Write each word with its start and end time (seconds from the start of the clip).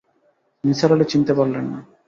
নিসার 0.63 0.91
আলি 0.93 1.05
চিনতে 1.11 1.33
পারলেন 1.37 1.65
না। 1.71 1.79